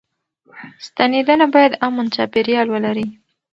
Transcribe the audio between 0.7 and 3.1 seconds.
ستنېدنه بايد امن چاپيريال ولري.